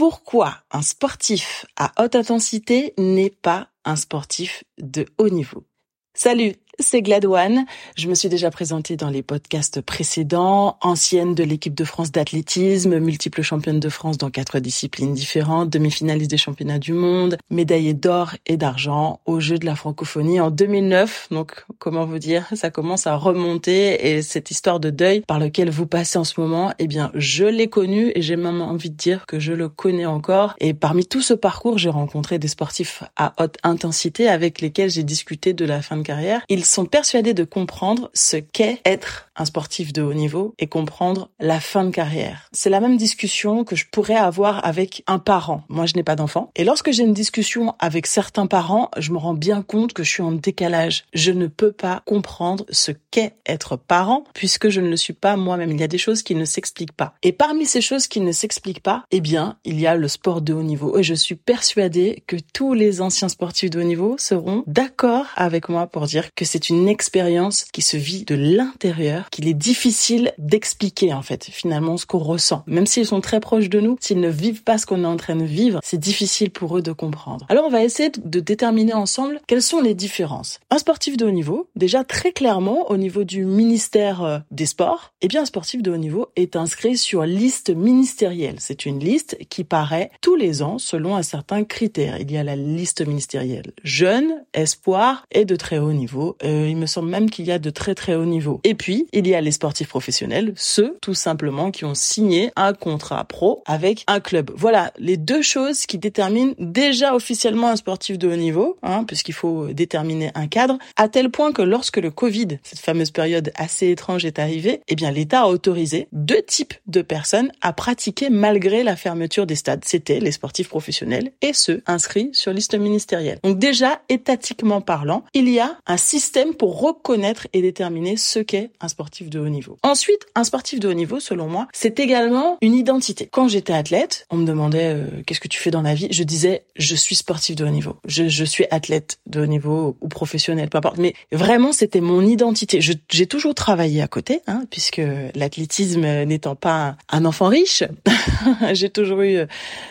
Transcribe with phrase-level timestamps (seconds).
[0.00, 5.66] pourquoi un sportif à haute intensité n'est pas un sportif de haut niveau?
[6.14, 7.66] Salut, c'est Gladouane.
[7.96, 12.98] Je me suis déjà présentée dans les podcasts précédents, ancienne de l'équipe de France d'athlétisme,
[12.98, 18.34] multiple championne de France dans quatre disciplines différentes, demi-finaliste des championnats du monde, médaillée d'or
[18.46, 21.28] et d'argent aux Jeux de la francophonie en 2009.
[21.30, 25.70] Donc, comment vous dire, ça commence à remonter et cette histoire de deuil par lequel
[25.70, 28.96] vous passez en ce moment, eh bien, je l'ai connu et j'ai même envie de
[28.96, 30.54] dire que je le connais encore.
[30.60, 35.04] Et parmi tout ce parcours, j'ai rencontré des sportifs à haute intensité avec lesquels j'ai
[35.04, 36.42] discuté de la fin de carrière.
[36.60, 41.30] Ils sont persuadés de comprendre ce qu'est être un sportif de haut niveau et comprendre
[41.40, 42.48] la fin de carrière.
[42.52, 45.62] C'est la même discussion que je pourrais avoir avec un parent.
[45.68, 46.50] Moi, je n'ai pas d'enfant.
[46.56, 50.10] Et lorsque j'ai une discussion avec certains parents, je me rends bien compte que je
[50.10, 51.04] suis en décalage.
[51.14, 55.36] Je ne peux pas comprendre ce qu'est être parent puisque je ne le suis pas
[55.36, 55.70] moi-même.
[55.70, 57.14] Il y a des choses qui ne s'expliquent pas.
[57.22, 60.42] Et parmi ces choses qui ne s'expliquent pas, eh bien, il y a le sport
[60.42, 60.98] de haut niveau.
[60.98, 65.70] Et je suis persuadée que tous les anciens sportifs de haut niveau seront d'accord avec
[65.70, 70.32] moi pour dire que c'est une expérience qui se vit de l'intérieur, qu'il est difficile
[70.38, 72.62] d'expliquer en fait finalement ce qu'on ressent.
[72.66, 75.16] Même s'ils sont très proches de nous, s'ils ne vivent pas ce qu'on est en
[75.16, 77.46] train de vivre, c'est difficile pour eux de comprendre.
[77.48, 80.60] Alors on va essayer de déterminer ensemble quelles sont les différences.
[80.70, 85.12] Un sportif de haut niveau, déjà très clairement au niveau du ministère euh, des Sports,
[85.22, 88.56] eh bien un sportif de haut niveau est inscrit sur liste ministérielle.
[88.58, 92.18] C'est une liste qui paraît tous les ans selon un certain critère.
[92.20, 96.36] Il y a la liste ministérielle jeune, espoir et de très haut niveau.
[96.44, 98.60] Euh, il me semble même qu'il y a de très très haut niveau.
[98.64, 102.72] Et puis, il y a les sportifs professionnels, ceux tout simplement qui ont signé un
[102.72, 104.50] contrat pro avec un club.
[104.54, 109.34] Voilà les deux choses qui déterminent déjà officiellement un sportif de haut niveau, hein, puisqu'il
[109.34, 113.88] faut déterminer un cadre, à tel point que lorsque le Covid, cette fameuse période assez
[113.88, 118.82] étrange est arrivée, eh bien l'État a autorisé deux types de personnes à pratiquer malgré
[118.82, 119.84] la fermeture des stades.
[119.84, 123.38] C'était les sportifs professionnels et ceux inscrits sur liste ministérielle.
[123.42, 128.70] Donc déjà, étatiquement parlant, il y a un système pour reconnaître et déterminer ce qu'est
[128.80, 128.99] un sportif
[129.30, 129.78] de haut niveau.
[129.82, 133.28] Ensuite, un sportif de haut niveau, selon moi, c'est également une identité.
[133.30, 136.22] Quand j'étais athlète, on me demandait euh, qu'est-ce que tu fais dans la vie, je
[136.22, 140.08] disais je suis sportif de haut niveau, je, je suis athlète de haut niveau ou
[140.08, 140.98] professionnel, peu importe.
[140.98, 142.80] Mais vraiment, c'était mon identité.
[142.80, 145.00] J'ai toujours travaillé à côté, hein, puisque
[145.34, 147.84] l'athlétisme n'étant pas un enfant riche,
[148.72, 149.40] j'ai toujours eu,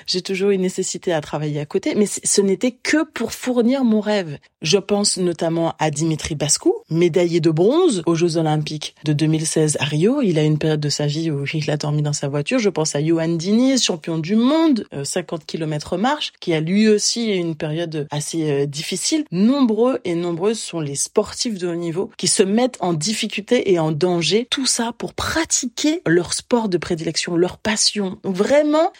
[0.06, 1.96] j'ai toujours eu une nécessité à travailler à côté.
[1.96, 4.38] Mais ce n'était que pour fournir mon rêve.
[4.62, 9.86] Je pense notamment à Dimitri Bascou, médaillé de bronze aux Jeux Olympiques de 2016 à
[9.86, 10.22] Rio.
[10.22, 12.60] Il a une période de sa vie où il a dormi dans sa voiture.
[12.60, 16.88] Je pense à Johan Diniz, champion du monde, 50 euh, km marche, qui a lui
[16.90, 19.26] aussi une période assez euh, difficile.
[19.32, 23.80] Nombreux et nombreuses sont les sportifs de haut niveau qui se mettent en difficulté et
[23.80, 24.48] en danger.
[24.50, 28.20] Tout ça pour pratiquer leur sport de prédilection, leur passion.
[28.24, 28.92] Vraiment,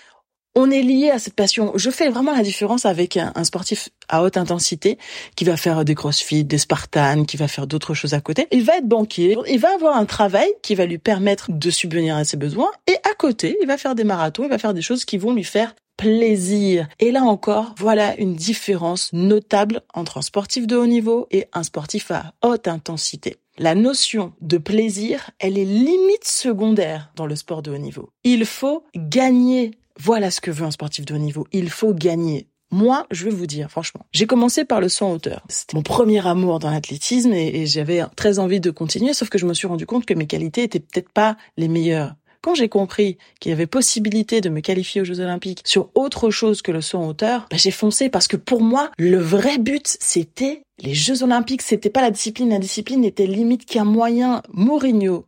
[0.56, 1.72] on est lié à cette passion.
[1.76, 4.98] Je fais vraiment la différence avec un, sportif à haute intensité
[5.36, 8.48] qui va faire des crossfit, des spartans, qui va faire d'autres choses à côté.
[8.52, 12.16] Il va être banquier, il va avoir un travail qui va lui permettre de subvenir
[12.16, 14.82] à ses besoins et à côté, il va faire des marathons, il va faire des
[14.82, 16.88] choses qui vont lui faire plaisir.
[17.00, 21.64] Et là encore, voilà une différence notable entre un sportif de haut niveau et un
[21.64, 23.36] sportif à haute intensité.
[23.58, 28.12] La notion de plaisir, elle est limite secondaire dans le sport de haut niveau.
[28.24, 31.46] Il faut gagner voilà ce que veut un sportif de haut niveau.
[31.52, 32.48] Il faut gagner.
[32.72, 35.44] Moi, je vais vous dire, franchement, j'ai commencé par le saut en hauteur.
[35.50, 39.46] C'était mon premier amour dans l'athlétisme et, j'avais très envie de continuer, sauf que je
[39.46, 42.16] me suis rendu compte que mes qualités étaient peut-être pas les meilleures.
[42.42, 46.30] Quand j'ai compris qu'il y avait possibilité de me qualifier aux Jeux Olympiques sur autre
[46.30, 49.58] chose que le saut en hauteur, bah, j'ai foncé parce que pour moi, le vrai
[49.58, 51.62] but, c'était les Jeux Olympiques.
[51.62, 52.50] C'était pas la discipline.
[52.50, 54.42] La discipline n'était limite qu'un moyen.
[54.54, 55.26] Mourinho,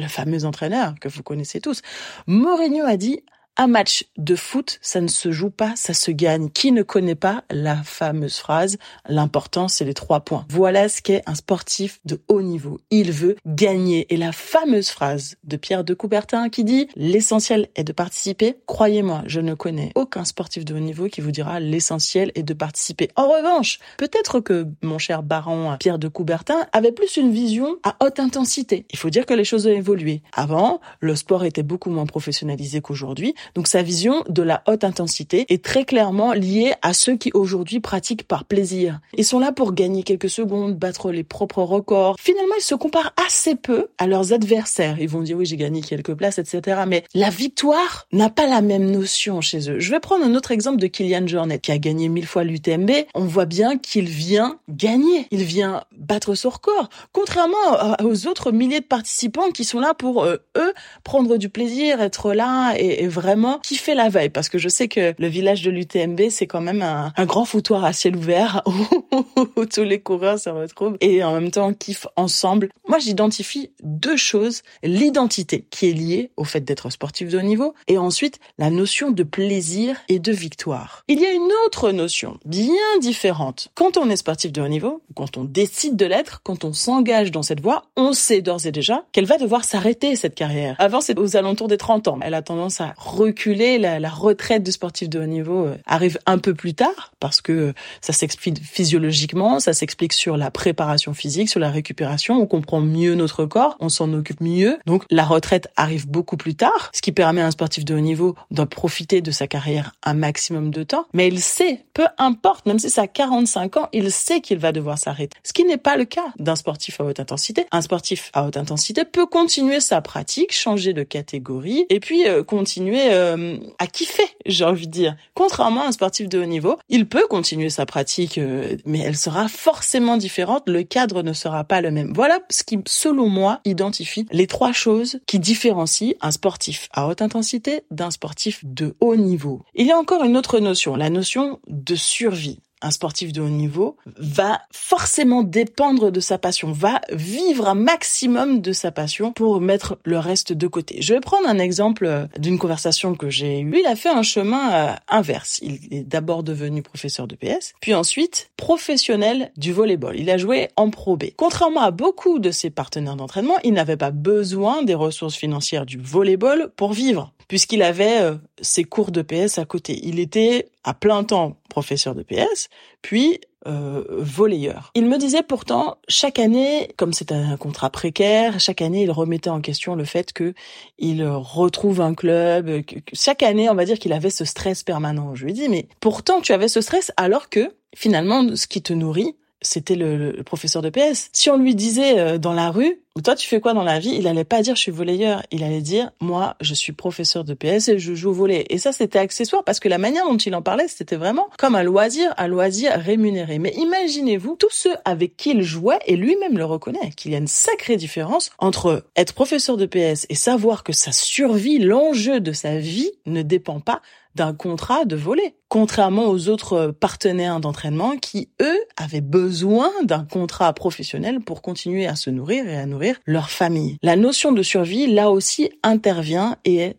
[0.00, 1.82] le fameux entraîneur que vous connaissez tous,
[2.26, 3.20] Mourinho a dit
[3.58, 6.48] un match de foot, ça ne se joue pas, ça se gagne.
[6.48, 10.46] Qui ne connaît pas la fameuse phrase L'important, c'est les trois points.
[10.48, 12.80] Voilà ce qu'est un sportif de haut niveau.
[12.90, 14.06] Il veut gagner.
[14.14, 18.56] Et la fameuse phrase de Pierre de Coubertin qui dit L'essentiel est de participer.
[18.66, 22.54] Croyez-moi, je ne connais aucun sportif de haut niveau qui vous dira l'essentiel est de
[22.54, 23.08] participer.
[23.16, 27.96] En revanche, peut-être que mon cher baron Pierre de Coubertin avait plus une vision à
[28.04, 28.86] haute intensité.
[28.92, 30.22] Il faut dire que les choses ont évolué.
[30.32, 33.34] Avant, le sport était beaucoup moins professionnalisé qu'aujourd'hui.
[33.54, 37.80] Donc sa vision de la haute intensité est très clairement liée à ceux qui aujourd'hui
[37.80, 39.00] pratiquent par plaisir.
[39.16, 42.16] Ils sont là pour gagner quelques secondes, battre les propres records.
[42.18, 44.96] Finalement, ils se comparent assez peu à leurs adversaires.
[45.00, 46.82] Ils vont dire oui, j'ai gagné quelques places, etc.
[46.86, 49.78] Mais la victoire n'a pas la même notion chez eux.
[49.78, 52.90] Je vais prendre un autre exemple de Kylian Jornet qui a gagné mille fois l'UTMB.
[53.14, 55.26] On voit bien qu'il vient gagner.
[55.30, 56.88] Il vient battre son record.
[57.12, 57.56] Contrairement
[58.02, 60.72] aux autres milliers de participants qui sont là pour euh, eux
[61.04, 64.68] prendre du plaisir, être là et, et vraiment vraiment kiffer la veille parce que je
[64.68, 68.62] sais que le village de l'UTMB, c'est quand même un, grand foutoir à ciel ouvert
[69.56, 72.70] où, tous les coureurs se retrouvent et en même temps kiffent ensemble.
[72.88, 74.62] Moi, j'identifie deux choses.
[74.82, 79.10] L'identité qui est liée au fait d'être sportif de haut niveau et ensuite la notion
[79.10, 81.04] de plaisir et de victoire.
[81.06, 83.68] Il y a une autre notion bien différente.
[83.74, 87.30] Quand on est sportif de haut niveau, quand on décide de l'être, quand on s'engage
[87.30, 90.74] dans cette voie, on sait d'ores et déjà qu'elle va devoir s'arrêter cette carrière.
[90.78, 92.18] Avant, c'est aux alentours des 30 ans.
[92.22, 93.78] Elle a tendance à reculer.
[93.78, 97.40] La, la retraite du sportif de haut niveau euh, arrive un peu plus tard parce
[97.40, 102.40] que ça s'explique physiologiquement, ça s'explique sur la préparation physique, sur la récupération.
[102.40, 104.78] On comprend mieux notre corps, on s'en occupe mieux.
[104.86, 108.00] Donc la retraite arrive beaucoup plus tard, ce qui permet à un sportif de haut
[108.00, 111.06] niveau de profiter de sa carrière un maximum de temps.
[111.12, 114.72] Mais il sait, peu importe, même si ça a 45 ans, il sait qu'il va
[114.72, 115.36] devoir s'arrêter.
[115.42, 117.66] Ce qui n'est pas le cas d'un sportif à haute intensité.
[117.72, 122.42] Un sportif à haute intensité peut continuer sa pratique, changer de catégorie et puis euh,
[122.42, 125.16] continuer euh, à kiffer, j'ai envie de dire.
[125.34, 129.16] Contrairement à un sportif de haut niveau, il peut continuer sa pratique, euh, mais elle
[129.16, 130.64] sera forcément différente.
[130.66, 132.12] Le cadre ne sera pas le même.
[132.14, 137.22] Voilà ce qui, selon moi, identifie les trois choses qui différencient un sportif à haute
[137.22, 139.62] intensité d'un sportif de haut niveau.
[139.74, 143.48] Il y a encore une autre notion, la notion de survie un sportif de haut
[143.48, 149.60] niveau va forcément dépendre de sa passion, va vivre un maximum de sa passion pour
[149.60, 151.00] mettre le reste de côté.
[151.00, 153.78] Je vais prendre un exemple euh, d'une conversation que j'ai eue.
[153.78, 155.58] Il a fait un chemin euh, inverse.
[155.62, 160.18] Il est d'abord devenu professeur de PS, puis ensuite professionnel du volleyball.
[160.18, 161.24] Il a joué en Pro B.
[161.36, 165.98] Contrairement à beaucoup de ses partenaires d'entraînement, il n'avait pas besoin des ressources financières du
[165.98, 169.98] volleyball pour vivre puisqu'il avait euh, ses cours de PS à côté.
[170.04, 172.68] Il était à plein temps professeur de PS,
[173.02, 174.90] puis euh, volleyeur.
[174.96, 179.50] Il me disait pourtant chaque année, comme c'est un contrat précaire, chaque année il remettait
[179.50, 180.54] en question le fait que
[180.98, 182.84] il retrouve un club.
[182.84, 185.36] Que, chaque année, on va dire qu'il avait ce stress permanent.
[185.36, 188.92] Je lui dis mais pourtant tu avais ce stress alors que finalement ce qui te
[188.92, 191.30] nourrit c'était le, professeur de PS.
[191.32, 194.14] Si on lui disait euh, dans la rue, toi tu fais quoi dans la vie?
[194.16, 197.54] Il allait pas dire je suis volleyeur, il allait dire moi je suis professeur de
[197.54, 198.64] PS et je joue au volley.
[198.70, 201.74] Et ça c'était accessoire parce que la manière dont il en parlait c'était vraiment comme
[201.74, 203.58] un loisir, un loisir rémunéré.
[203.58, 207.38] Mais imaginez-vous tous ceux avec qui il jouait et lui-même le reconnaît qu'il y a
[207.38, 212.52] une sacrée différence entre être professeur de PS et savoir que sa survie, l'enjeu de
[212.52, 214.02] sa vie ne dépend pas
[214.34, 220.72] d'un contrat de volet, contrairement aux autres partenaires d'entraînement qui, eux, avaient besoin d'un contrat
[220.72, 223.96] professionnel pour continuer à se nourrir et à nourrir leur famille.
[224.02, 226.96] La notion de survie, là aussi, intervient et est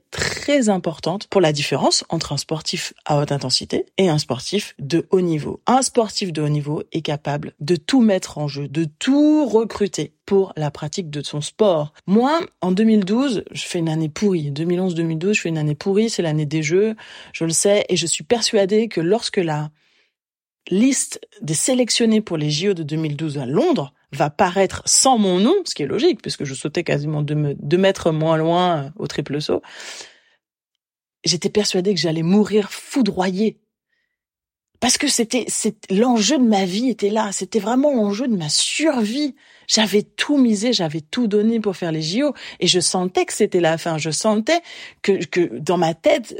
[0.50, 5.06] très importante pour la différence entre un sportif à haute intensité et un sportif de
[5.12, 5.62] haut niveau.
[5.68, 10.12] Un sportif de haut niveau est capable de tout mettre en jeu, de tout recruter
[10.26, 11.94] pour la pratique de son sport.
[12.08, 14.50] Moi, en 2012, je fais une année pourrie.
[14.50, 16.96] 2011-2012, je fais une année pourrie, c'est l'année des Jeux,
[17.32, 19.70] je le sais, et je suis persuadée que lorsque la
[20.72, 25.54] liste des sélectionnés pour les JO de 2012 à Londres va paraître sans mon nom,
[25.66, 29.62] ce qui est logique, puisque je sautais quasiment deux, mètres moins loin au triple saut,
[31.24, 33.60] j'étais persuadée que j'allais mourir foudroyée
[34.80, 35.46] parce que c'était
[35.90, 39.36] l'enjeu de ma vie était là, c'était vraiment l'enjeu de ma survie.
[39.68, 43.60] J'avais tout misé, j'avais tout donné pour faire les JO et je sentais que c'était
[43.60, 43.98] la fin.
[43.98, 44.62] Je sentais
[45.02, 46.34] que que dans ma tête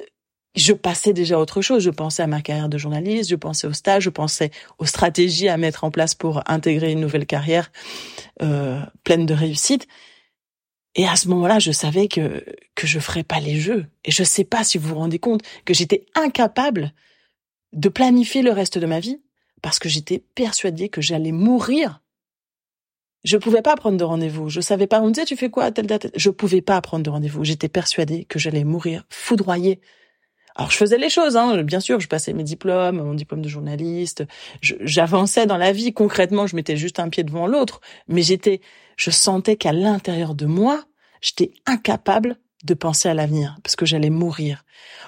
[0.56, 1.84] je passais déjà à autre chose.
[1.84, 5.50] Je pensais à ma carrière de journaliste, je pensais au stage, je pensais aux stratégies
[5.50, 7.72] à mettre en place pour intégrer une nouvelle carrière
[8.42, 9.86] euh, pleine de réussite.
[10.96, 12.44] Et à ce moment-là, je savais que
[12.76, 13.86] que je ferais pas les jeux.
[14.06, 16.94] Et je sais pas si vous vous rendez compte que j'étais incapable
[17.74, 19.22] de planifier le reste de ma vie
[19.62, 22.02] parce que j'étais persuadée que j'allais mourir.
[23.26, 24.50] Je pouvais pas prendre de rendez-vous.
[24.50, 25.02] Je savais pas.
[25.02, 26.08] On me disait, tu fais quoi à telle date?
[26.16, 27.44] Je pouvais pas prendre de rendez-vous.
[27.44, 29.82] J'étais persuadée que j'allais mourir foudroyée.
[30.56, 31.64] Alors, je faisais les choses, hein.
[31.64, 34.26] Bien sûr, je passais mes diplômes, mon diplôme de journaliste.
[34.62, 35.94] J'avançais dans la vie.
[35.94, 37.82] Concrètement, je mettais juste un pied devant l'autre.
[38.08, 38.62] Mais j'étais,
[38.98, 40.84] je sentais qu'à l'intérieur de moi,
[41.22, 44.66] j'étais incapable de penser à l'avenir parce que j'allais mourir.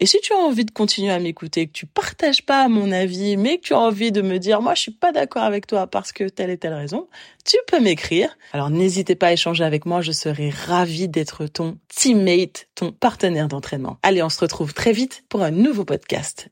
[0.00, 3.36] et si tu as envie de continuer à m'écouter que tu partages pas mon avis
[3.36, 5.86] mais que tu as envie de me dire moi je suis pas d'accord avec toi
[5.86, 7.08] parce que telle et telle raison,
[7.44, 8.36] tu peux m'écrire.
[8.52, 13.48] Alors n'hésitez pas à échanger avec moi, je serai ravie d'être ton teammate, ton partenaire
[13.48, 13.98] d'entraînement.
[14.02, 16.48] Allez, on se retrouve très vite pour un nouveau podcast.